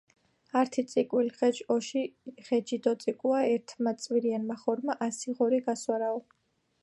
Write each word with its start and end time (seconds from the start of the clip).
ართი 0.59 0.83
წიკვილ 0.91 1.27
ღეჯქ 1.39 1.67
ოში 1.75 2.03
ღეჯი 2.47 2.77
დოწიკუა 2.87 3.41
ერთმა 3.53 3.95
წვირიანმა 4.05 4.59
ღორმა 4.65 4.95
ასი 5.09 5.39
ღორი 5.41 5.61
გასვარაო 5.69 6.19